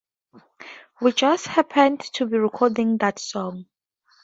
[0.99, 3.67] We just happened to be recording that song.